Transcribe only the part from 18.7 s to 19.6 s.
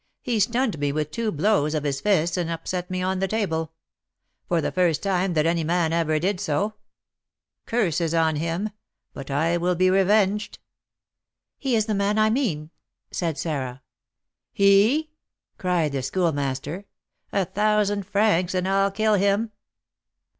kill him."